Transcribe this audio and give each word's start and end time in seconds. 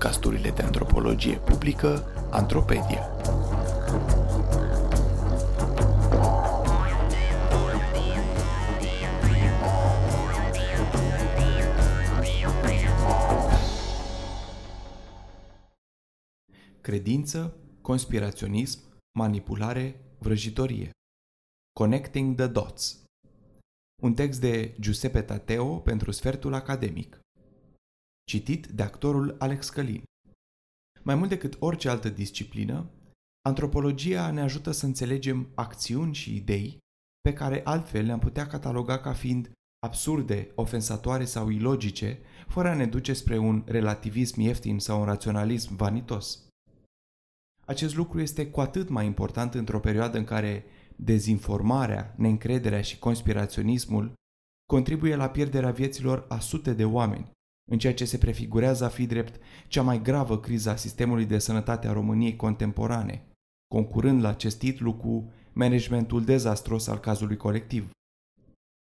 podcasturile 0.00 0.50
de 0.50 0.62
antropologie 0.62 1.38
publică 1.38 2.04
Antropedia. 2.30 3.06
Credință, 16.80 17.56
conspiraționism, 17.80 18.80
manipulare, 19.18 20.00
vrăjitorie. 20.18 20.90
Connecting 21.72 22.36
the 22.36 22.46
Dots. 22.46 23.02
Un 24.02 24.14
text 24.14 24.40
de 24.40 24.76
Giuseppe 24.78 25.22
Tateo 25.22 25.78
pentru 25.78 26.10
sfertul 26.10 26.54
academic. 26.54 27.20
Citit 28.30 28.66
de 28.66 28.82
actorul 28.82 29.36
Alex 29.38 29.68
Călin. 29.68 30.02
Mai 31.02 31.14
mult 31.14 31.28
decât 31.28 31.56
orice 31.58 31.88
altă 31.88 32.08
disciplină, 32.08 32.90
antropologia 33.48 34.30
ne 34.30 34.40
ajută 34.40 34.70
să 34.70 34.86
înțelegem 34.86 35.48
acțiuni 35.54 36.14
și 36.14 36.36
idei 36.36 36.78
pe 37.20 37.32
care 37.32 37.60
altfel 37.64 38.04
le-am 38.04 38.18
putea 38.18 38.46
cataloga 38.46 38.98
ca 38.98 39.12
fiind 39.12 39.50
absurde, 39.86 40.52
ofensatoare 40.54 41.24
sau 41.24 41.48
ilogice, 41.48 42.18
fără 42.48 42.68
a 42.68 42.74
ne 42.74 42.86
duce 42.86 43.12
spre 43.12 43.38
un 43.38 43.62
relativism 43.66 44.40
ieftin 44.40 44.78
sau 44.78 44.98
un 44.98 45.04
raționalism 45.04 45.76
vanitos. 45.76 46.46
Acest 47.66 47.96
lucru 47.96 48.20
este 48.20 48.50
cu 48.50 48.60
atât 48.60 48.88
mai 48.88 49.06
important 49.06 49.54
într-o 49.54 49.80
perioadă 49.80 50.18
în 50.18 50.24
care 50.24 50.64
dezinformarea, 50.96 52.14
neîncrederea 52.16 52.82
și 52.82 52.98
conspiraționismul 52.98 54.12
contribuie 54.66 55.16
la 55.16 55.30
pierderea 55.30 55.70
vieților 55.70 56.24
a 56.28 56.38
sute 56.38 56.72
de 56.72 56.84
oameni, 56.84 57.30
în 57.70 57.78
ceea 57.78 57.94
ce 57.94 58.04
se 58.04 58.18
prefigurează 58.18 58.84
a 58.84 58.88
fi 58.88 59.06
drept 59.06 59.40
cea 59.68 59.82
mai 59.82 60.02
gravă 60.02 60.40
criză 60.40 60.70
a 60.70 60.76
sistemului 60.76 61.24
de 61.24 61.38
sănătate 61.38 61.88
a 61.88 61.92
României 61.92 62.36
contemporane, 62.36 63.26
concurând 63.74 64.22
la 64.22 64.28
acest 64.28 64.58
titlu 64.58 64.94
cu 64.94 65.32
managementul 65.52 66.24
dezastros 66.24 66.86
al 66.86 66.98
cazului 66.98 67.36
colectiv. 67.36 67.90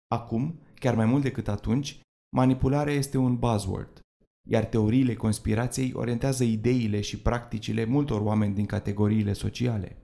Acum, 0.08 0.60
chiar 0.76 0.96
mai 0.96 1.06
mult 1.06 1.22
decât 1.22 1.48
atunci, 1.48 2.00
manipularea 2.36 2.94
este 2.94 3.18
un 3.18 3.38
buzzword, 3.38 4.00
iar 4.50 4.66
teoriile 4.66 5.16
conspirației 5.16 5.94
orientează 5.94 6.44
ideile 6.44 7.02
și 7.02 7.20
practicile 7.20 7.86
multor 7.86 8.22
oameni 8.22 8.54
din 8.54 8.66
categoriile 8.66 9.34
sociale. 9.34 9.98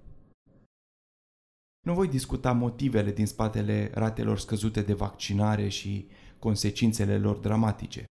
Nu 1.85 1.93
voi 1.93 2.07
discuta 2.07 2.51
motivele 2.51 3.11
din 3.11 3.25
spatele 3.25 3.91
ratelor 3.93 4.39
scăzute 4.39 4.81
de 4.81 4.93
vaccinare 4.93 5.67
și 5.67 6.07
consecințele 6.39 7.17
lor 7.17 7.37
dramatice. 7.37 8.05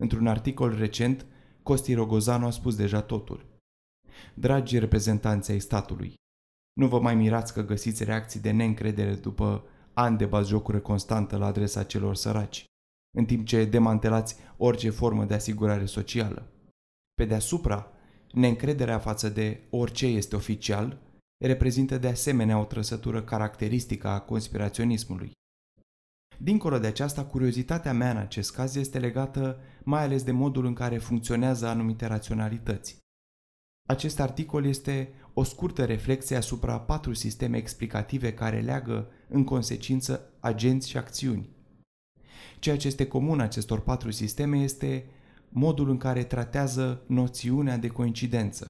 Într-un 0.00 0.26
articol 0.26 0.76
recent, 0.76 1.26
Costi 1.62 1.94
Rogozanu 1.94 2.46
a 2.46 2.50
spus 2.50 2.76
deja 2.76 3.02
totul. 3.02 3.46
Dragi 4.34 4.78
reprezentanți 4.78 5.50
ai 5.50 5.58
statului, 5.58 6.14
nu 6.72 6.88
vă 6.88 7.00
mai 7.00 7.14
mirați 7.14 7.52
că 7.52 7.62
găsiți 7.62 8.04
reacții 8.04 8.40
de 8.40 8.50
neîncredere 8.50 9.14
după 9.14 9.64
ani 9.92 10.16
de 10.16 10.26
bazjocură 10.26 10.80
constantă 10.80 11.36
la 11.36 11.46
adresa 11.46 11.84
celor 11.84 12.14
săraci, 12.14 12.64
în 13.16 13.24
timp 13.24 13.46
ce 13.46 13.64
demantelați 13.64 14.36
orice 14.56 14.90
formă 14.90 15.24
de 15.24 15.34
asigurare 15.34 15.84
socială. 15.84 16.52
Pe 17.14 17.24
deasupra, 17.24 17.92
neîncrederea 18.32 18.98
față 18.98 19.28
de 19.28 19.66
orice 19.70 20.06
este 20.06 20.36
oficial 20.36 20.98
reprezintă 21.44 21.98
de 21.98 22.08
asemenea 22.08 22.58
o 22.58 22.64
trăsătură 22.64 23.22
caracteristică 23.22 24.08
a 24.08 24.20
conspiraționismului. 24.20 25.30
Dincolo 26.38 26.78
de 26.78 26.86
aceasta, 26.86 27.24
curiozitatea 27.24 27.92
mea 27.92 28.10
în 28.10 28.16
acest 28.16 28.52
caz 28.52 28.76
este 28.76 28.98
legată 28.98 29.60
mai 29.82 30.02
ales 30.02 30.22
de 30.22 30.32
modul 30.32 30.64
în 30.64 30.74
care 30.74 30.98
funcționează 30.98 31.66
anumite 31.66 32.06
raționalități. 32.06 32.98
Acest 33.88 34.20
articol 34.20 34.64
este 34.64 35.12
o 35.34 35.42
scurtă 35.42 35.84
reflexie 35.84 36.36
asupra 36.36 36.80
patru 36.80 37.12
sisteme 37.12 37.56
explicative 37.56 38.34
care 38.34 38.60
leagă, 38.60 39.08
în 39.28 39.44
consecință, 39.44 40.32
agenți 40.40 40.88
și 40.88 40.96
acțiuni. 40.96 41.48
Ceea 42.58 42.76
ce 42.76 42.86
este 42.86 43.06
comun 43.06 43.40
acestor 43.40 43.80
patru 43.80 44.10
sisteme 44.10 44.58
este 44.58 45.06
modul 45.48 45.90
în 45.90 45.96
care 45.96 46.24
tratează 46.24 47.02
noțiunea 47.06 47.76
de 47.76 47.88
coincidență. 47.88 48.66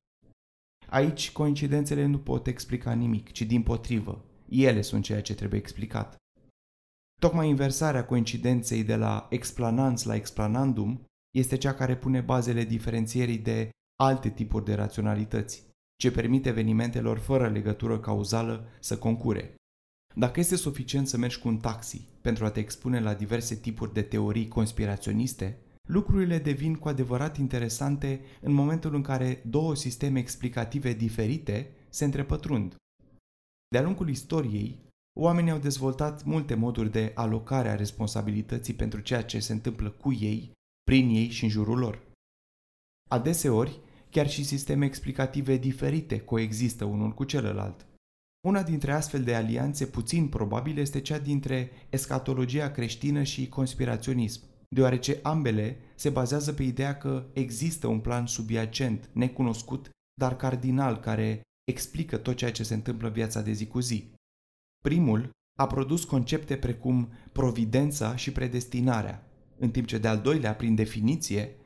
Aici 0.87 1.33
coincidențele 1.33 2.05
nu 2.05 2.19
pot 2.19 2.47
explica 2.47 2.93
nimic, 2.93 3.33
ci 3.33 3.43
din 3.43 3.63
potrivă, 3.63 4.25
ele 4.49 4.81
sunt 4.81 5.05
ceea 5.05 5.23
ce 5.23 5.35
trebuie 5.35 5.61
explicat. 5.61 6.17
Tocmai 7.25 7.49
inversarea 7.49 8.05
coincidenței 8.05 8.85
de 8.85 8.97
la 8.97 9.27
explanans 9.31 10.05
la 10.05 10.15
explanandum 10.15 11.05
este 11.37 11.57
cea 11.57 11.75
care 11.75 11.97
pune 11.97 12.21
bazele 12.21 12.65
diferențierii 12.65 13.39
de 13.39 13.69
alte 14.03 14.31
tipuri 14.31 14.65
de 14.65 14.75
raționalități, 14.75 15.67
ce 16.01 16.11
permite 16.11 16.49
evenimentelor 16.49 17.19
fără 17.19 17.49
legătură 17.49 17.99
cauzală 17.99 18.67
să 18.81 18.99
concure. 18.99 19.55
Dacă 20.15 20.41
este 20.41 20.57
suficient 20.57 21.09
să 21.09 21.17
mergi 21.17 21.39
cu 21.39 21.49
un 21.49 21.57
taxi 21.57 22.09
pentru 22.21 22.45
a 22.45 22.51
te 22.51 22.61
expune 22.61 23.01
la 23.01 23.15
diverse 23.15 23.55
tipuri 23.55 23.93
de 23.93 24.03
teorii 24.03 24.49
conspiraționiste, 24.49 25.59
lucrurile 25.89 26.39
devin 26.39 26.75
cu 26.75 26.89
adevărat 26.89 27.37
interesante 27.37 28.21
în 28.41 28.53
momentul 28.53 28.95
în 28.95 29.03
care 29.03 29.43
două 29.47 29.75
sisteme 29.75 30.19
explicative 30.19 30.93
diferite 30.93 31.71
se 31.89 32.05
întrepătrund. 32.05 32.75
De-a 33.69 33.83
lungul 33.83 34.09
istoriei, 34.09 34.84
oamenii 35.21 35.51
au 35.51 35.59
dezvoltat 35.59 36.25
multe 36.25 36.55
moduri 36.55 36.91
de 36.91 37.13
alocare 37.15 37.69
a 37.69 37.75
responsabilității 37.75 38.75
pentru 38.75 39.01
ceea 39.01 39.23
ce 39.23 39.39
se 39.39 39.53
întâmplă 39.53 39.91
cu 39.91 40.13
ei, 40.13 40.53
prin 40.83 41.09
ei 41.09 41.29
și 41.29 41.45
în 41.45 41.51
jurul 41.51 41.79
lor. 41.79 42.03
Adeseori, 43.11 43.81
chiar 44.11 44.29
și 44.29 44.45
sisteme 44.45 44.85
explicative 44.85 45.57
diferite 45.57 46.21
coexistă 46.21 46.85
unul 46.85 47.13
cu 47.13 47.25
celălalt. 47.25 47.87
Una 48.47 48.63
dintre 48.63 48.93
astfel 48.93 49.25
de 49.25 49.35
alianțe 49.35 49.87
puțin 49.87 50.29
probabile 50.29 50.81
este 50.81 51.01
cea 51.01 51.19
dintre 51.19 51.71
escatologia 51.91 52.71
creștină 52.71 53.23
și 53.23 53.49
conspiraționism 53.49 54.43
deoarece 54.75 55.19
ambele 55.23 55.77
se 55.95 56.11
bazează 56.11 56.53
pe 56.53 56.63
ideea 56.63 56.97
că 56.97 57.27
există 57.33 57.87
un 57.87 58.01
plan 58.01 58.27
subiacent, 58.27 59.11
necunoscut, 59.13 59.91
dar 60.21 60.37
cardinal, 60.37 61.01
care 61.01 61.43
explică 61.65 62.17
tot 62.17 62.37
ceea 62.37 62.53
ce 62.53 62.63
se 62.63 62.75
întâmplă 62.75 63.07
în 63.07 63.13
viața 63.13 63.43
de 63.43 63.53
zi 63.53 63.67
cu 63.67 63.81
zi. 63.81 64.14
Primul 64.89 65.31
a 65.59 65.67
produs 65.67 66.05
concepte 66.05 66.57
precum 66.57 67.13
providența 67.33 68.17
și 68.17 68.33
predestinarea, 68.33 69.27
în 69.59 69.71
timp 69.71 69.87
ce 69.87 69.99
de-al 69.99 70.19
doilea, 70.19 70.55
prin 70.55 70.75
definiție, 70.75 71.57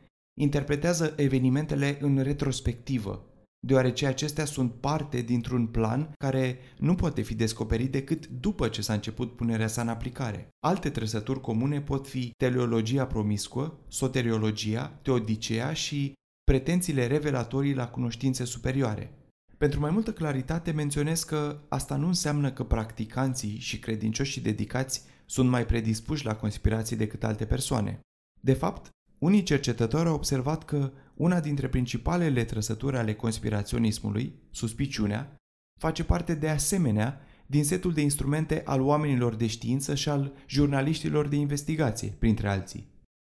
interpretează 0.41 1.15
evenimentele 1.17 1.99
în 2.01 2.23
retrospectivă, 2.23 3.25
deoarece 3.67 4.07
acestea 4.07 4.45
sunt 4.45 4.73
parte 4.73 5.21
dintr-un 5.21 5.67
plan 5.67 6.13
care 6.19 6.59
nu 6.79 6.95
poate 6.95 7.23
fi 7.23 7.35
descoperit 7.35 7.93
decât 7.93 8.27
după 8.27 8.69
ce 8.69 8.83
s-a 8.83 8.93
început 8.93 9.37
punerea 9.37 9.67
sa 9.67 9.83
în 9.83 9.89
aplicare. 9.89 10.49
Alte 10.67 10.91
trăsături 10.91 11.41
comune 11.41 11.81
pot 11.81 12.09
fi 12.09 12.31
teleologia 12.37 13.07
promiscuă, 13.07 13.79
soteriologia, 13.89 14.99
teodiceea 15.03 15.73
și 15.73 16.13
pretențiile 16.45 17.07
revelatorii 17.07 17.75
la 17.75 17.89
cunoștințe 17.89 18.45
superioare. 18.45 19.18
Pentru 19.59 19.81
mai 19.81 19.91
multă 19.91 20.13
claritate 20.13 20.71
menționez 20.71 21.23
că 21.23 21.61
asta 21.69 21.97
nu 21.97 22.07
înseamnă 22.07 22.53
că 22.53 22.65
practicanții 22.65 23.59
și 23.59 23.79
credincioșii 23.79 24.43
dedicați 24.43 25.03
sunt 25.27 25.49
mai 25.49 25.67
predispuși 25.67 26.25
la 26.25 26.37
conspirații 26.37 26.97
decât 26.97 27.25
alte 27.25 27.47
persoane. 27.47 28.01
De 28.41 28.53
fapt, 28.53 28.89
unii 29.19 29.43
cercetători 29.43 30.09
au 30.09 30.15
observat 30.15 30.65
că 30.65 30.93
una 31.15 31.41
dintre 31.41 31.69
principalele 31.69 32.45
trăsături 32.45 32.97
ale 32.97 33.15
conspiraționismului, 33.15 34.35
suspiciunea, 34.51 35.37
face 35.81 36.05
parte 36.05 36.35
de 36.35 36.49
asemenea 36.49 37.21
din 37.47 37.65
setul 37.65 37.93
de 37.93 38.01
instrumente 38.01 38.63
al 38.65 38.81
oamenilor 38.81 39.35
de 39.35 39.47
știință 39.47 39.95
și 39.95 40.09
al 40.09 40.33
jurnaliștilor 40.49 41.29
de 41.29 41.37
investigație, 41.37 42.15
printre 42.19 42.49
alții. 42.49 42.89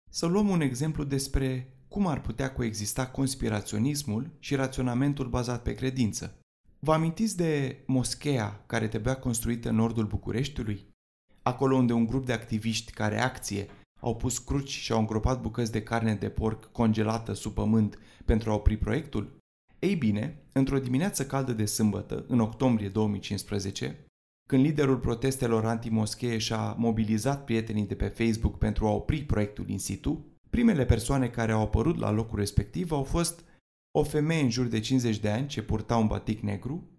Să 0.10 0.26
luăm 0.26 0.48
un 0.48 0.62
exemplu 0.62 1.04
despre 1.04 1.76
cum 1.88 2.07
ar 2.07 2.22
putea 2.22 2.54
coexista 2.54 3.07
conspiraționismul 3.07 4.30
și 4.39 4.56
raționamentul 4.56 5.28
bazat 5.28 5.62
pe 5.62 5.74
credință. 5.74 6.39
Vă 6.80 6.94
amintiți 6.94 7.38
de 7.38 7.84
moscheea 7.86 8.63
care 8.66 8.88
trebuia 8.88 9.16
construită 9.16 9.69
în 9.69 9.75
nordul 9.75 10.06
Bucureștiului? 10.06 10.88
Acolo 11.42 11.75
unde 11.75 11.94
un 11.94 12.06
grup 12.06 12.25
de 12.25 12.34
activiști 12.34 12.92
ca 12.92 13.07
reacție 13.07 13.68
au 14.00 14.16
pus 14.16 14.38
cruci 14.38 14.69
și 14.69 14.92
au 14.92 15.00
îngropat 15.00 15.42
bucăți 15.42 15.72
de 15.72 15.84
carne 15.84 16.16
de 16.16 16.30
porc 16.30 16.72
congelată 16.72 17.34
sub 17.34 17.54
pământ 17.54 18.00
pentru 18.25 18.51
a 18.51 18.54
opri 18.54 18.78
proiectul? 18.78 19.38
Ei 19.80 19.95
bine, 19.95 20.44
într-o 20.51 20.80
dimineață 20.80 21.25
caldă 21.25 21.54
de 21.54 21.66
sâmbătă, 21.66 22.25
în 22.28 22.39
octombrie 22.39 22.89
2015, 22.89 24.06
când 24.50 24.63
liderul 24.63 24.98
protestelor 24.98 25.66
anti-moschee 25.66 26.38
și-a 26.38 26.74
mobilizat 26.74 27.44
prietenii 27.44 27.88
de 27.88 27.95
pe 27.95 28.07
Facebook 28.07 28.57
pentru 28.57 28.86
a 28.86 28.92
opri 28.92 29.24
proiectul 29.24 29.69
in 29.69 29.80
situ, 29.80 30.25
primele 30.50 30.86
persoane 30.86 31.30
care 31.30 31.52
au 31.52 31.62
apărut 31.62 31.98
la 31.98 32.12
locul 32.12 32.40
respectiv 32.40 32.92
au 32.92 33.04
fost 33.04 33.46
o 33.92 34.04
femeie 34.04 34.42
în 34.42 34.50
jur 34.50 34.66
de 34.66 34.80
50 34.80 35.18
de 35.18 35.30
ani 35.30 35.48
ce 35.48 35.64
purta 35.64 35.98
un 35.98 36.08
batic 36.08 36.40
negru 36.40 36.90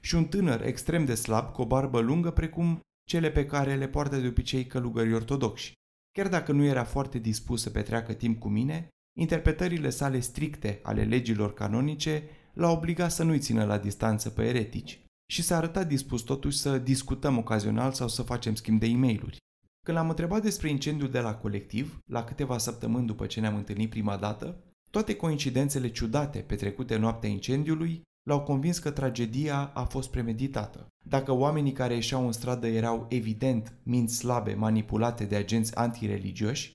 și 0.00 0.14
un 0.14 0.24
tânăr 0.24 0.62
extrem 0.62 1.04
de 1.04 1.14
slab 1.14 1.52
cu 1.52 1.62
o 1.62 1.66
barbă 1.66 2.00
lungă 2.00 2.30
precum 2.30 2.80
cele 3.08 3.30
pe 3.30 3.46
care 3.46 3.74
le 3.74 3.88
poartă 3.88 4.16
de 4.16 4.26
obicei 4.26 4.66
călugării 4.66 5.14
ortodoxi. 5.14 5.72
Chiar 6.12 6.28
dacă 6.28 6.52
nu 6.52 6.64
era 6.64 6.84
foarte 6.84 7.18
dispus 7.18 7.62
să 7.62 7.70
petreacă 7.70 8.12
timp 8.12 8.38
cu 8.38 8.48
mine, 8.48 8.88
interpretările 9.18 9.90
sale 9.90 10.20
stricte 10.20 10.80
ale 10.82 11.04
legilor 11.04 11.54
canonice 11.54 12.22
l-au 12.52 12.76
obligat 12.76 13.12
să 13.12 13.22
nu-i 13.22 13.38
țină 13.38 13.64
la 13.64 13.78
distanță 13.78 14.30
pe 14.30 14.44
eretici 14.44 15.00
și 15.32 15.42
s-a 15.42 15.56
arătat 15.56 15.88
dispus 15.88 16.22
totuși 16.22 16.58
să 16.58 16.78
discutăm 16.78 17.38
ocazional 17.38 17.92
sau 17.92 18.08
să 18.08 18.22
facem 18.22 18.54
schimb 18.54 18.80
de 18.80 18.86
e 18.86 18.96
mail 18.96 19.36
Când 19.84 19.96
l-am 19.96 20.08
întrebat 20.08 20.42
despre 20.42 20.68
incendiul 20.68 21.10
de 21.10 21.20
la 21.20 21.34
colectiv, 21.34 21.98
la 22.06 22.24
câteva 22.24 22.58
săptămâni 22.58 23.06
după 23.06 23.26
ce 23.26 23.40
ne-am 23.40 23.56
întâlnit 23.56 23.90
prima 23.90 24.16
dată, 24.16 24.64
toate 24.90 25.16
coincidențele 25.16 25.90
ciudate 25.90 26.38
petrecute 26.38 26.96
noaptea 26.96 27.28
incendiului 27.28 28.02
l-au 28.22 28.42
convins 28.42 28.78
că 28.78 28.90
tragedia 28.90 29.70
a 29.74 29.84
fost 29.84 30.10
premeditată. 30.10 30.86
Dacă 31.06 31.32
oamenii 31.32 31.72
care 31.72 31.94
ieșeau 31.94 32.26
în 32.26 32.32
stradă 32.32 32.66
erau 32.66 33.06
evident 33.08 33.78
minți 33.82 34.16
slabe 34.16 34.54
manipulate 34.54 35.24
de 35.24 35.36
agenți 35.36 35.76
antireligioși, 35.76 36.72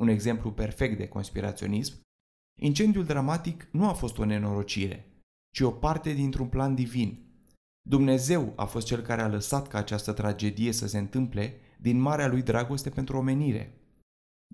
un 0.00 0.08
exemplu 0.08 0.52
perfect 0.52 0.98
de 0.98 1.08
conspiraționism, 1.08 2.00
incendiul 2.60 3.04
dramatic 3.04 3.68
nu 3.72 3.88
a 3.88 3.92
fost 3.92 4.18
o 4.18 4.24
nenorocire, 4.24 5.22
ci 5.54 5.60
o 5.60 5.70
parte 5.70 6.12
dintr-un 6.12 6.46
plan 6.46 6.74
divin. 6.74 7.26
Dumnezeu 7.88 8.52
a 8.56 8.64
fost 8.64 8.86
cel 8.86 9.00
care 9.00 9.22
a 9.22 9.28
lăsat 9.28 9.68
ca 9.68 9.78
această 9.78 10.12
tragedie 10.12 10.72
să 10.72 10.86
se 10.86 10.98
întâmple 10.98 11.60
din 11.82 11.98
marea 11.98 12.28
lui 12.28 12.42
dragoste 12.42 12.90
pentru 12.90 13.16
omenire. 13.16 13.76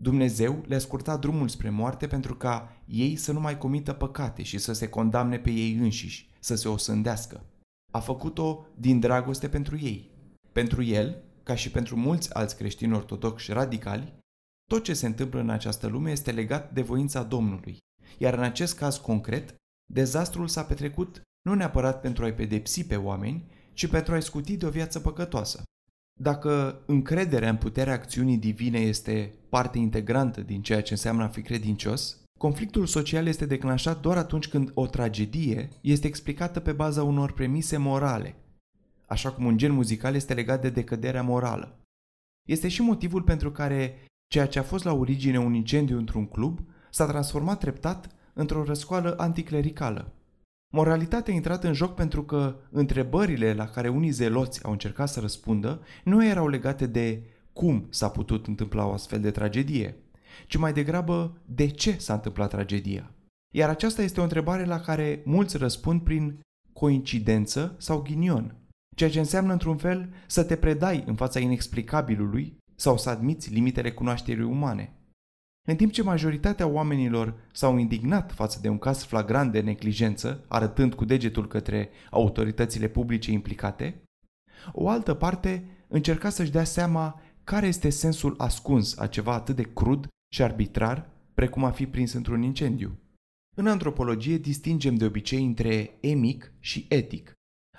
Dumnezeu 0.01 0.63
le-a 0.67 0.79
scurtat 0.79 1.21
drumul 1.21 1.49
spre 1.49 1.71
moarte 1.71 2.07
pentru 2.07 2.35
ca 2.37 2.83
ei 2.87 3.17
să 3.17 3.33
nu 3.33 3.41
mai 3.41 3.59
comită 3.59 3.93
păcate 3.93 4.43
și 4.43 4.59
să 4.59 4.73
se 4.73 4.89
condamne 4.89 5.39
pe 5.39 5.51
ei 5.51 5.75
înșiși, 5.75 6.31
să 6.41 6.55
se 6.55 6.69
osândească. 6.69 7.45
A 7.93 7.99
făcut-o 7.99 8.67
din 8.77 9.01
dragoste 9.01 9.49
pentru 9.49 9.79
ei. 9.79 10.11
Pentru 10.53 10.83
el, 10.83 11.23
ca 11.43 11.55
și 11.55 11.71
pentru 11.71 11.97
mulți 11.97 12.35
alți 12.35 12.57
creștini 12.57 12.95
ortodoxi 12.95 13.53
radicali, 13.53 14.17
tot 14.71 14.83
ce 14.83 14.95
se 14.95 15.07
întâmplă 15.07 15.41
în 15.41 15.51
această 15.51 15.87
lume 15.87 16.11
este 16.11 16.33
legat 16.33 16.73
de 16.73 16.83
voința 16.83 17.23
Domnului. 17.23 17.79
Iar 18.19 18.35
în 18.35 18.43
acest 18.43 18.77
caz 18.77 18.97
concret, 18.97 19.55
dezastrul 19.93 20.49
s-a 20.49 20.65
petrecut 20.65 21.23
nu 21.49 21.55
neapărat 21.55 22.01
pentru 22.01 22.25
a-i 22.25 22.35
pedepsi 22.35 22.87
pe 22.87 22.97
oameni, 22.97 23.51
ci 23.73 23.87
pentru 23.87 24.15
a-i 24.15 24.23
scuti 24.23 24.57
de 24.57 24.67
o 24.67 24.71
viață 24.71 25.01
păcătoasă. 25.01 25.63
Dacă 26.21 26.83
încrederea 26.87 27.49
în 27.49 27.57
puterea 27.57 27.93
acțiunii 27.93 28.37
divine 28.37 28.79
este 28.79 29.35
parte 29.49 29.79
integrantă 29.79 30.41
din 30.41 30.63
ceea 30.63 30.83
ce 30.83 30.93
înseamnă 30.93 31.23
a 31.23 31.29
fi 31.29 31.43
credincios, 31.43 32.23
conflictul 32.39 32.87
social 32.87 33.27
este 33.27 33.47
declanșat 33.47 34.01
doar 34.01 34.17
atunci 34.17 34.49
când 34.49 34.71
o 34.75 34.87
tragedie 34.87 35.69
este 35.81 36.07
explicată 36.07 36.61
pe 36.61 36.73
baza 36.73 37.03
unor 37.03 37.33
premise 37.33 37.77
morale, 37.77 38.35
așa 39.07 39.33
cum 39.33 39.45
un 39.45 39.57
gen 39.57 39.73
muzical 39.73 40.15
este 40.15 40.35
legat 40.35 40.61
de 40.61 40.71
decăderea 40.71 41.23
morală. 41.23 41.79
Este 42.49 42.69
și 42.69 42.83
motivul 42.83 43.23
pentru 43.23 43.53
care 43.53 44.07
ceea 44.29 44.47
ce 44.47 44.59
a 44.59 44.63
fost 44.63 44.85
la 44.85 44.93
origine 44.93 45.39
un 45.39 45.55
incendiu 45.55 45.99
într-un 45.99 46.27
club 46.27 46.61
s-a 46.91 47.07
transformat 47.07 47.59
treptat 47.59 48.09
într-o 48.33 48.65
răscoală 48.65 49.15
anticlericală. 49.19 50.13
Moralitatea 50.71 51.33
a 51.33 51.37
intrat 51.37 51.65
în 51.65 51.73
joc 51.73 51.95
pentru 51.95 52.25
că 52.25 52.57
întrebările 52.71 53.53
la 53.53 53.67
care 53.67 53.89
unii 53.89 54.11
zeloți 54.11 54.65
au 54.65 54.73
încercat 54.73 55.09
să 55.09 55.21
răspundă 55.21 55.81
nu 56.05 56.25
erau 56.25 56.49
legate 56.49 56.87
de 56.87 57.23
cum 57.53 57.87
s-a 57.91 58.11
putut 58.11 58.47
întâmpla 58.47 58.87
o 58.87 58.93
astfel 58.93 59.21
de 59.21 59.31
tragedie, 59.31 59.97
ci 60.47 60.57
mai 60.57 60.73
degrabă 60.73 61.41
de 61.45 61.67
ce 61.67 61.99
s-a 61.99 62.15
întâmplat 62.15 62.49
tragedia. 62.49 63.13
Iar 63.55 63.69
aceasta 63.69 64.03
este 64.03 64.21
o 64.21 64.23
întrebare 64.23 64.65
la 64.65 64.81
care 64.81 65.23
mulți 65.25 65.57
răspund 65.57 66.03
prin 66.03 66.41
coincidență 66.73 67.75
sau 67.79 68.03
ghinion, 68.03 68.57
ceea 68.97 69.11
ce 69.11 69.19
înseamnă 69.19 69.53
într-un 69.53 69.77
fel 69.77 70.13
să 70.27 70.45
te 70.45 70.57
predai 70.57 71.05
în 71.07 71.15
fața 71.15 71.39
inexplicabilului 71.39 72.57
sau 72.77 72.99
să 72.99 73.11
admiți 73.11 73.53
limitele 73.53 73.93
cunoașterii 73.93 74.45
umane. 74.45 74.98
În 75.69 75.77
timp 75.77 75.93
ce 75.93 76.03
majoritatea 76.03 76.67
oamenilor 76.67 77.35
s-au 77.53 77.77
indignat 77.77 78.33
față 78.33 78.59
de 78.63 78.69
un 78.69 78.79
caz 78.79 79.05
flagrant 79.05 79.53
de 79.53 79.61
neglijență, 79.61 80.45
arătând 80.49 80.95
cu 80.95 81.05
degetul 81.05 81.49
către 81.49 81.89
autoritățile 82.11 82.89
publice 82.89 83.31
implicate, 83.31 84.03
o 84.73 84.89
altă 84.89 85.15
parte 85.15 85.65
încerca 85.89 86.29
să-și 86.29 86.51
dea 86.51 86.65
seama 86.65 87.21
care 87.45 87.67
este 87.67 87.89
sensul 87.89 88.35
ascuns 88.39 88.99
a 88.99 89.07
ceva 89.07 89.33
atât 89.35 89.57
de 89.57 89.63
crud 89.63 90.07
și 90.35 90.43
arbitrar 90.43 91.11
precum 91.35 91.65
a 91.65 91.71
fi 91.71 91.87
prins 91.87 92.13
într-un 92.13 92.43
incendiu. 92.43 92.99
În 93.57 93.67
antropologie 93.67 94.39
distingem 94.39 94.95
de 94.95 95.05
obicei 95.05 95.45
între 95.45 95.97
emic 96.01 96.53
și 96.61 96.87
etic, 96.89 97.33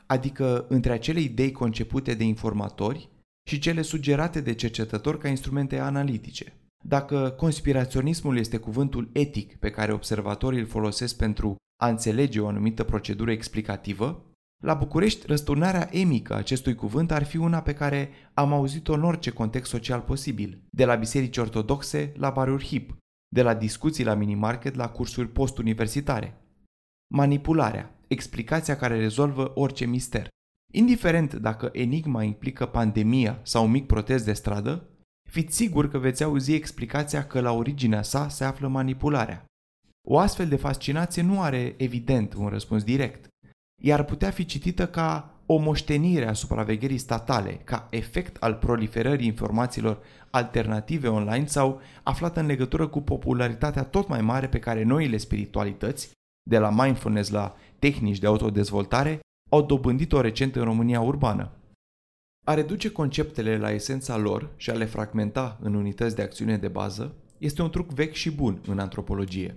adică 0.05 0.65
între 0.67 0.91
acele 0.91 1.19
idei 1.19 1.51
concepute 1.51 2.13
de 2.13 2.23
informatori 2.23 3.09
și 3.49 3.59
cele 3.59 3.81
sugerate 3.81 4.41
de 4.41 4.53
cercetători 4.53 5.19
ca 5.19 5.27
instrumente 5.27 5.79
analitice. 5.79 6.53
Dacă 6.83 7.29
conspiraționismul 7.29 8.37
este 8.37 8.57
cuvântul 8.57 9.09
etic 9.13 9.55
pe 9.55 9.69
care 9.69 9.93
observatorii 9.93 10.59
îl 10.59 10.65
folosesc 10.65 11.17
pentru 11.17 11.55
a 11.81 11.87
înțelege 11.87 12.39
o 12.39 12.47
anumită 12.47 12.83
procedură 12.83 13.31
explicativă, 13.31 14.23
la 14.63 14.73
București 14.73 15.25
răsturnarea 15.27 15.89
emică 15.91 16.35
acestui 16.35 16.75
cuvânt 16.75 17.11
ar 17.11 17.23
fi 17.23 17.37
una 17.37 17.61
pe 17.61 17.73
care 17.73 18.09
am 18.33 18.53
auzit-o 18.53 18.93
în 18.93 19.03
orice 19.03 19.29
context 19.29 19.71
social 19.71 20.01
posibil, 20.01 20.61
de 20.69 20.85
la 20.85 20.95
biserici 20.95 21.37
ortodoxe 21.37 22.13
la 22.15 22.29
baruri 22.29 22.65
hip, 22.65 22.97
de 23.33 23.41
la 23.41 23.53
discuții 23.53 24.03
la 24.03 24.13
minimarket 24.13 24.75
la 24.75 24.89
cursuri 24.89 25.27
postuniversitare. 25.27 26.41
Manipularea, 27.13 27.99
explicația 28.07 28.75
care 28.75 28.97
rezolvă 28.97 29.51
orice 29.55 29.85
mister. 29.85 30.27
Indiferent 30.73 31.33
dacă 31.33 31.69
enigma 31.73 32.23
implică 32.23 32.65
pandemia 32.65 33.39
sau 33.43 33.65
un 33.65 33.71
mic 33.71 33.85
protest 33.85 34.25
de 34.25 34.33
stradă, 34.33 34.87
fiți 35.29 35.55
sigur 35.55 35.89
că 35.89 35.97
veți 35.97 36.23
auzi 36.23 36.53
explicația 36.53 37.27
că 37.27 37.41
la 37.41 37.51
originea 37.51 38.01
sa 38.01 38.29
se 38.29 38.43
află 38.43 38.67
manipularea. 38.67 39.45
O 40.07 40.17
astfel 40.17 40.47
de 40.47 40.55
fascinație 40.55 41.21
nu 41.21 41.41
are, 41.41 41.73
evident, 41.77 42.33
un 42.33 42.47
răspuns 42.47 42.83
direct, 42.83 43.27
iar 43.81 44.03
putea 44.03 44.29
fi 44.29 44.45
citită 44.45 44.87
ca 44.87 45.33
o 45.45 45.57
moștenire 45.57 46.27
a 46.27 46.33
supravegherii 46.33 46.97
statale, 46.97 47.51
ca 47.51 47.87
efect 47.89 48.35
al 48.43 48.53
proliferării 48.53 49.25
informațiilor 49.25 50.01
alternative 50.29 51.07
online 51.07 51.45
sau 51.45 51.81
aflată 52.03 52.39
în 52.39 52.45
legătură 52.45 52.87
cu 52.87 53.01
popularitatea 53.01 53.83
tot 53.83 54.07
mai 54.07 54.21
mare 54.21 54.47
pe 54.47 54.59
care 54.59 54.83
noile 54.83 55.17
spiritualități, 55.17 56.11
de 56.49 56.57
la 56.57 56.69
mindfulness 56.69 57.29
la 57.29 57.55
tehnici 57.79 58.19
de 58.19 58.27
autodezvoltare, 58.27 59.19
au 59.49 59.61
dobândit-o 59.61 60.21
recent 60.21 60.55
în 60.55 60.63
România 60.63 61.01
urbană. 61.01 61.51
A 62.45 62.53
reduce 62.53 62.91
conceptele 62.91 63.57
la 63.57 63.71
esența 63.71 64.17
lor 64.17 64.53
și 64.55 64.69
a 64.69 64.73
le 64.73 64.85
fragmenta 64.85 65.57
în 65.61 65.73
unități 65.73 66.15
de 66.15 66.21
acțiune 66.21 66.57
de 66.57 66.67
bază 66.67 67.15
este 67.37 67.61
un 67.61 67.69
truc 67.69 67.89
vechi 67.89 68.13
și 68.13 68.31
bun 68.31 68.61
în 68.67 68.79
antropologie. 68.79 69.55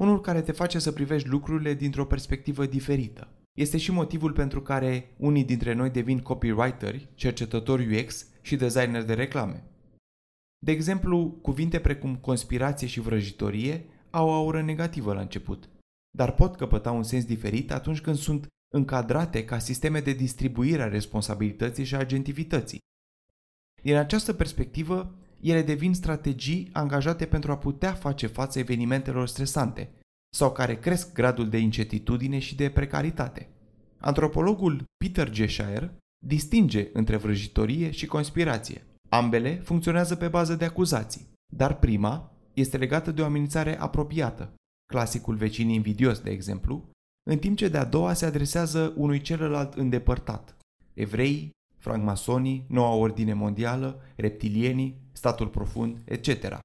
Unul 0.00 0.20
care 0.20 0.42
te 0.42 0.52
face 0.52 0.78
să 0.78 0.92
privești 0.92 1.28
lucrurile 1.28 1.74
dintr-o 1.74 2.06
perspectivă 2.06 2.66
diferită. 2.66 3.28
Este 3.52 3.78
și 3.78 3.92
motivul 3.92 4.32
pentru 4.32 4.62
care 4.62 5.14
unii 5.16 5.44
dintre 5.44 5.72
noi 5.72 5.90
devin 5.90 6.18
copywriteri, 6.18 7.08
cercetători 7.14 8.00
UX 8.00 8.26
și 8.40 8.56
designeri 8.56 9.06
de 9.06 9.14
reclame. 9.14 9.64
De 10.58 10.70
exemplu, 10.72 11.38
cuvinte 11.42 11.80
precum 11.80 12.16
conspirație 12.16 12.86
și 12.86 13.00
vrăjitorie 13.00 13.84
au 14.10 14.28
o 14.28 14.32
aură 14.32 14.62
negativă 14.62 15.12
la 15.12 15.20
început, 15.20 15.68
dar 16.16 16.32
pot 16.34 16.56
căpăta 16.56 16.90
un 16.90 17.02
sens 17.02 17.24
diferit 17.24 17.72
atunci 17.72 18.00
când 18.00 18.16
sunt 18.16 18.46
încadrate 18.72 19.44
ca 19.44 19.58
sisteme 19.58 20.00
de 20.00 20.12
distribuire 20.12 20.82
a 20.82 20.88
responsabilității 20.88 21.84
și 21.84 21.94
a 21.94 21.98
agentivității. 21.98 22.78
Din 23.82 23.94
această 23.94 24.32
perspectivă, 24.32 25.14
ele 25.40 25.62
devin 25.62 25.94
strategii 25.94 26.68
angajate 26.72 27.26
pentru 27.26 27.52
a 27.52 27.58
putea 27.58 27.92
face 27.92 28.26
față 28.26 28.58
evenimentelor 28.58 29.28
stresante 29.28 29.90
sau 30.36 30.52
care 30.52 30.78
cresc 30.78 31.12
gradul 31.12 31.48
de 31.48 31.58
incertitudine 31.58 32.38
și 32.38 32.56
de 32.56 32.70
precaritate. 32.70 33.48
Antropologul 33.98 34.84
Peter 35.04 35.30
G. 35.30 35.34
Shire 35.34 35.96
distinge 36.26 36.88
între 36.92 37.16
vrăjitorie 37.16 37.90
și 37.90 38.06
conspirație. 38.06 38.86
Ambele 39.08 39.54
funcționează 39.54 40.16
pe 40.16 40.28
bază 40.28 40.54
de 40.54 40.64
acuzații, 40.64 41.28
dar 41.54 41.78
prima 41.78 42.32
este 42.54 42.76
legată 42.76 43.10
de 43.10 43.22
o 43.22 43.24
amenințare 43.24 43.80
apropiată, 43.80 44.54
clasicul 44.92 45.34
vecin 45.34 45.68
invidios, 45.68 46.18
de 46.18 46.30
exemplu, 46.30 46.90
în 47.30 47.38
timp 47.38 47.56
ce 47.56 47.68
de-a 47.68 47.84
doua 47.84 48.12
se 48.12 48.26
adresează 48.26 48.92
unui 48.96 49.20
celălalt 49.20 49.74
îndepărtat. 49.74 50.56
Evrei, 50.94 51.50
francmasonii, 51.78 52.66
noua 52.68 52.94
ordine 52.94 53.32
mondială, 53.32 54.00
reptilienii, 54.16 55.00
statul 55.12 55.48
profund, 55.48 56.02
etc. 56.04 56.58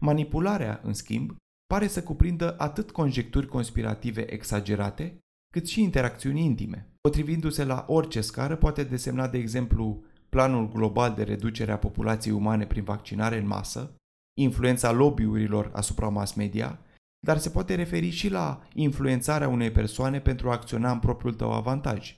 Manipularea, 0.00 0.80
în 0.82 0.92
schimb, 0.92 1.36
pare 1.66 1.86
să 1.86 2.02
cuprindă 2.02 2.54
atât 2.58 2.90
conjecturi 2.90 3.46
conspirative 3.46 4.32
exagerate, 4.32 5.18
cât 5.52 5.68
și 5.68 5.82
interacțiuni 5.82 6.44
intime. 6.44 6.86
Potrivindu-se 7.00 7.64
la 7.64 7.84
orice 7.88 8.20
scară, 8.20 8.56
poate 8.56 8.84
desemna, 8.84 9.28
de 9.28 9.38
exemplu, 9.38 10.02
planul 10.28 10.68
global 10.68 11.14
de 11.14 11.22
reducere 11.22 11.72
a 11.72 11.78
populației 11.78 12.34
umane 12.34 12.66
prin 12.66 12.84
vaccinare 12.84 13.38
în 13.38 13.46
masă, 13.46 13.94
influența 14.40 14.92
lobbyurilor 14.92 15.70
asupra 15.74 16.08
mass 16.08 16.32
media 16.32 16.78
dar 17.26 17.38
se 17.38 17.50
poate 17.50 17.74
referi 17.74 18.10
și 18.10 18.28
la 18.28 18.62
influențarea 18.74 19.48
unei 19.48 19.70
persoane 19.70 20.20
pentru 20.20 20.48
a 20.48 20.52
acționa 20.52 20.90
în 20.90 20.98
propriul 20.98 21.34
tău 21.34 21.52
avantaj. 21.52 22.14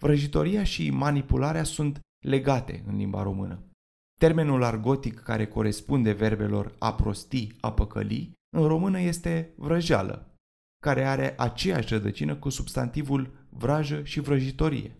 Vrăjitoria 0.00 0.64
și 0.64 0.90
manipularea 0.90 1.62
sunt 1.62 2.00
legate 2.24 2.82
în 2.86 2.96
limba 2.96 3.22
română. 3.22 3.62
Termenul 4.20 4.62
argotic 4.62 5.20
care 5.20 5.46
corespunde 5.46 6.12
verbelor 6.12 6.74
a 6.78 6.94
prosti, 6.94 7.56
a 7.60 7.72
păcăli, 7.72 8.32
în 8.56 8.66
română 8.66 9.00
este 9.00 9.54
vrăjeală, 9.56 10.34
care 10.82 11.04
are 11.04 11.34
aceeași 11.38 11.92
rădăcină 11.92 12.36
cu 12.36 12.48
substantivul 12.48 13.46
vrajă 13.48 14.04
și 14.04 14.20
vrăjitorie. 14.20 14.96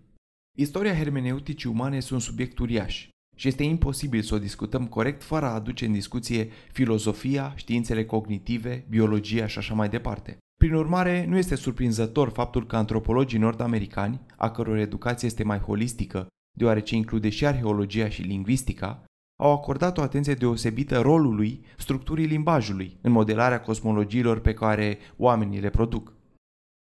Istoria 0.58 0.94
hermeneuticii 0.94 1.70
umane 1.70 1.96
este 1.96 2.14
un 2.14 2.20
subiect 2.20 2.58
uriaș 2.58 3.08
și 3.40 3.48
este 3.48 3.62
imposibil 3.62 4.22
să 4.22 4.34
o 4.34 4.38
discutăm 4.38 4.86
corect 4.86 5.22
fără 5.22 5.46
a 5.46 5.54
aduce 5.54 5.86
în 5.86 5.92
discuție 5.92 6.48
filozofia, 6.72 7.52
științele 7.56 8.04
cognitive, 8.04 8.84
biologia 8.88 9.46
și 9.46 9.58
așa 9.58 9.74
mai 9.74 9.88
departe. 9.88 10.38
Prin 10.56 10.74
urmare, 10.74 11.24
nu 11.28 11.36
este 11.36 11.54
surprinzător 11.54 12.28
faptul 12.28 12.66
că 12.66 12.76
antropologii 12.76 13.38
nord-americani, 13.38 14.20
a 14.36 14.50
căror 14.50 14.76
educație 14.76 15.28
este 15.28 15.44
mai 15.44 15.58
holistică, 15.58 16.26
deoarece 16.58 16.96
include 16.96 17.28
și 17.28 17.46
arheologia 17.46 18.08
și 18.08 18.22
lingvistica, 18.22 19.04
au 19.42 19.52
acordat 19.52 19.98
o 19.98 20.02
atenție 20.02 20.34
deosebită 20.34 21.00
rolului 21.00 21.64
structurii 21.76 22.26
limbajului 22.26 22.98
în 23.00 23.12
modelarea 23.12 23.60
cosmologiilor 23.60 24.40
pe 24.40 24.54
care 24.54 24.98
oamenii 25.16 25.60
le 25.60 25.70
produc. 25.70 26.12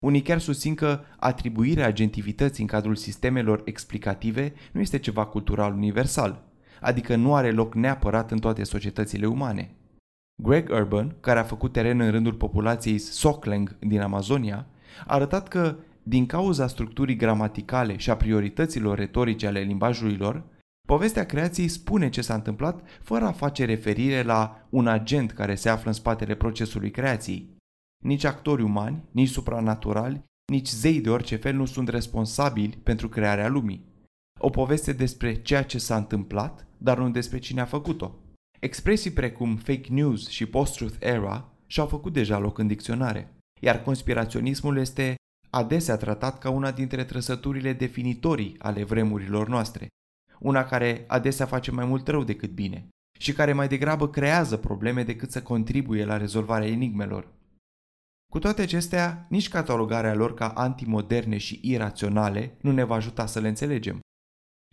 Unii 0.02 0.22
chiar 0.22 0.38
susțin 0.38 0.74
că 0.74 1.00
atribuirea 1.16 1.86
agentivității 1.86 2.62
în 2.62 2.68
cadrul 2.68 2.94
sistemelor 2.94 3.62
explicative 3.64 4.52
nu 4.72 4.80
este 4.80 4.98
ceva 4.98 5.24
cultural 5.26 5.72
universal, 5.72 6.44
adică 6.80 7.16
nu 7.16 7.34
are 7.34 7.50
loc 7.50 7.74
neapărat 7.74 8.30
în 8.30 8.38
toate 8.38 8.64
societățile 8.64 9.26
umane. 9.26 9.74
Greg 10.42 10.70
Urban, 10.70 11.16
care 11.20 11.38
a 11.38 11.42
făcut 11.42 11.72
teren 11.72 12.00
în 12.00 12.10
rândul 12.10 12.32
populației 12.32 12.98
Sokleng 12.98 13.76
din 13.78 14.00
Amazonia, 14.00 14.66
a 15.06 15.14
arătat 15.14 15.48
că, 15.48 15.76
din 16.02 16.26
cauza 16.26 16.66
structurii 16.66 17.16
gramaticale 17.16 17.96
și 17.96 18.10
a 18.10 18.16
priorităților 18.16 18.98
retorice 18.98 19.46
ale 19.46 19.60
limbajului 19.60 20.16
lor, 20.16 20.42
povestea 20.88 21.26
creației 21.26 21.68
spune 21.68 22.08
ce 22.08 22.20
s-a 22.20 22.34
întâmplat 22.34 22.80
fără 23.02 23.24
a 23.24 23.32
face 23.32 23.64
referire 23.64 24.22
la 24.22 24.66
un 24.68 24.86
agent 24.86 25.32
care 25.32 25.54
se 25.54 25.68
află 25.68 25.88
în 25.88 25.96
spatele 25.96 26.34
procesului 26.34 26.90
creației. 26.90 27.60
Nici 28.02 28.24
actori 28.24 28.62
umani, 28.62 29.02
nici 29.10 29.28
supranaturali, 29.28 30.24
nici 30.52 30.68
zei 30.68 31.00
de 31.00 31.10
orice 31.10 31.36
fel 31.36 31.54
nu 31.54 31.64
sunt 31.64 31.88
responsabili 31.88 32.78
pentru 32.82 33.08
crearea 33.08 33.48
lumii. 33.48 33.84
O 34.40 34.50
poveste 34.50 34.92
despre 34.92 35.42
ceea 35.42 35.64
ce 35.64 35.78
s-a 35.78 35.96
întâmplat, 35.96 36.66
dar 36.78 36.98
nu 36.98 37.10
despre 37.10 37.38
cine 37.38 37.60
a 37.60 37.64
făcut-o. 37.64 38.14
Expresii 38.60 39.10
precum 39.10 39.56
fake 39.56 39.88
news 39.92 40.28
și 40.28 40.46
post-truth 40.46 40.96
era 40.98 41.52
și-au 41.66 41.86
făcut 41.86 42.12
deja 42.12 42.38
loc 42.38 42.58
în 42.58 42.66
dicționare, 42.66 43.34
iar 43.60 43.82
conspiraționismul 43.82 44.78
este 44.78 45.14
adesea 45.50 45.96
tratat 45.96 46.38
ca 46.38 46.50
una 46.50 46.70
dintre 46.70 47.04
trăsăturile 47.04 47.72
definitorii 47.72 48.54
ale 48.58 48.84
vremurilor 48.84 49.48
noastre, 49.48 49.86
una 50.38 50.64
care 50.64 51.04
adesea 51.06 51.46
face 51.46 51.70
mai 51.70 51.84
mult 51.84 52.08
rău 52.08 52.24
decât 52.24 52.50
bine 52.50 52.88
și 53.18 53.32
care 53.32 53.52
mai 53.52 53.68
degrabă 53.68 54.08
creează 54.08 54.56
probleme 54.56 55.02
decât 55.02 55.30
să 55.30 55.42
contribuie 55.42 56.04
la 56.04 56.16
rezolvarea 56.16 56.68
enigmelor. 56.68 57.28
Cu 58.32 58.38
toate 58.38 58.62
acestea, 58.62 59.26
nici 59.28 59.48
catalogarea 59.48 60.14
lor 60.14 60.34
ca 60.34 60.48
antimoderne 60.48 61.36
și 61.36 61.60
iraționale 61.62 62.56
nu 62.60 62.72
ne 62.72 62.84
va 62.84 62.94
ajuta 62.94 63.26
să 63.26 63.40
le 63.40 63.48
înțelegem. 63.48 64.00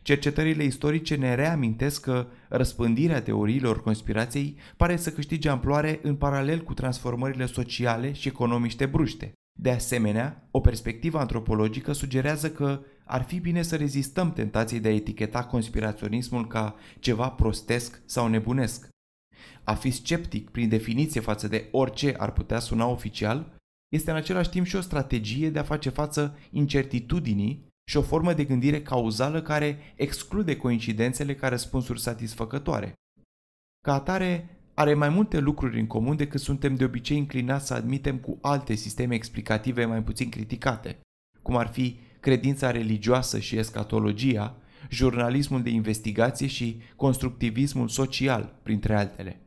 Cercetările 0.01 0.63
istorice 0.63 1.15
ne 1.15 1.35
reamintesc 1.35 2.01
că 2.01 2.27
răspândirea 2.49 3.21
teoriilor 3.21 3.81
conspirației 3.81 4.57
pare 4.77 4.95
să 4.95 5.11
câștige 5.11 5.49
amploare 5.49 5.99
în 6.03 6.15
paralel 6.15 6.63
cu 6.63 6.73
transformările 6.73 7.45
sociale 7.45 8.11
și 8.11 8.27
economice 8.27 8.85
bruște. 8.85 9.31
De 9.59 9.71
asemenea, 9.71 10.47
o 10.51 10.59
perspectivă 10.59 11.19
antropologică 11.19 11.91
sugerează 11.91 12.51
că 12.51 12.81
ar 13.05 13.23
fi 13.23 13.39
bine 13.39 13.61
să 13.61 13.75
rezistăm 13.75 14.33
tentației 14.33 14.79
de 14.79 14.87
a 14.87 14.95
eticheta 14.95 15.43
conspiraționismul 15.43 16.47
ca 16.47 16.75
ceva 16.99 17.29
prostesc 17.29 18.01
sau 18.05 18.27
nebunesc. 18.27 18.89
A 19.63 19.73
fi 19.73 19.91
sceptic 19.91 20.49
prin 20.49 20.69
definiție 20.69 21.21
față 21.21 21.47
de 21.47 21.67
orice 21.71 22.15
ar 22.17 22.31
putea 22.31 22.59
suna 22.59 22.85
oficial 22.85 23.57
este 23.89 24.09
în 24.09 24.15
același 24.15 24.49
timp 24.49 24.65
și 24.65 24.75
o 24.75 24.81
strategie 24.81 25.49
de 25.49 25.59
a 25.59 25.63
face 25.63 25.89
față 25.89 26.37
incertitudinii 26.51 27.67
și 27.89 27.97
o 27.97 28.01
formă 28.01 28.33
de 28.33 28.43
gândire 28.43 28.81
cauzală 28.81 29.41
care 29.41 29.93
exclude 29.95 30.57
coincidențele 30.57 31.35
ca 31.35 31.47
răspunsuri 31.47 32.01
satisfăcătoare. 32.01 32.93
Ca 33.85 33.93
atare, 33.93 34.59
are 34.73 34.93
mai 34.93 35.09
multe 35.09 35.39
lucruri 35.39 35.79
în 35.79 35.87
comun 35.87 36.15
decât 36.15 36.39
suntem 36.39 36.75
de 36.75 36.83
obicei 36.83 37.17
inclinați 37.17 37.67
să 37.67 37.73
admitem 37.73 38.17
cu 38.17 38.37
alte 38.41 38.73
sisteme 38.73 39.15
explicative 39.15 39.85
mai 39.85 40.03
puțin 40.03 40.29
criticate, 40.29 40.99
cum 41.41 41.55
ar 41.55 41.67
fi 41.67 41.99
credința 42.19 42.71
religioasă 42.71 43.39
și 43.39 43.57
escatologia, 43.57 44.55
jurnalismul 44.89 45.61
de 45.61 45.69
investigație 45.69 46.47
și 46.47 46.77
constructivismul 46.95 47.87
social, 47.87 48.59
printre 48.63 48.95
altele. 48.95 49.39